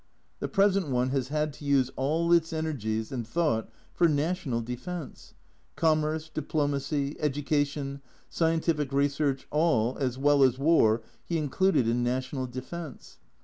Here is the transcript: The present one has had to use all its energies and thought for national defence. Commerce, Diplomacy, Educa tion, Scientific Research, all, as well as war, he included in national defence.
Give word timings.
The 0.39 0.47
present 0.47 0.89
one 0.89 1.09
has 1.09 1.27
had 1.27 1.53
to 1.53 1.63
use 1.63 1.91
all 1.95 2.33
its 2.33 2.51
energies 2.51 3.11
and 3.11 3.27
thought 3.27 3.69
for 3.93 4.07
national 4.09 4.61
defence. 4.61 5.35
Commerce, 5.75 6.27
Diplomacy, 6.27 7.13
Educa 7.21 7.63
tion, 7.67 8.01
Scientific 8.27 8.91
Research, 8.93 9.45
all, 9.51 9.99
as 9.99 10.17
well 10.17 10.41
as 10.41 10.57
war, 10.57 11.03
he 11.23 11.37
included 11.37 11.87
in 11.87 12.01
national 12.03 12.47
defence. 12.47 13.19